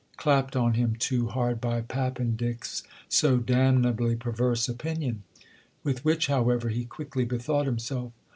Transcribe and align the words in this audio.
—clapped 0.17 0.55
on 0.55 0.73
him 0.73 0.95
too 0.95 1.27
hard 1.27 1.61
by 1.61 1.79
Pappendick's 1.79 2.81
so 3.07 3.37
damnably 3.37 4.15
perverse 4.15 4.67
opinion." 4.67 5.21
With 5.83 6.03
which, 6.03 6.25
however, 6.25 6.69
he 6.69 6.85
quickly 6.85 7.23
bethought 7.23 7.67
himself. 7.67 8.11